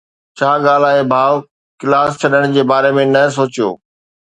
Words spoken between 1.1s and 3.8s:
ڀاءُ؟ ڪلاس ڇڏڻ جي باري ۾ نه سوچيو.